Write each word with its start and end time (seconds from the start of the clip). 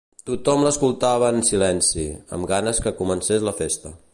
Tothom 0.27 0.63
l'escoltava 0.67 1.29
en 1.35 1.45
silenci, 1.51 2.07
amb 2.39 2.51
ganes 2.55 2.81
que 2.87 2.95
comencés 3.03 3.47
la 3.51 3.55
festa. 3.61 3.97